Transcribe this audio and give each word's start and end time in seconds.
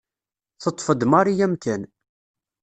Teṭṭef-d 0.61 1.01
Mari 1.11 1.33
amkan. 1.45 1.81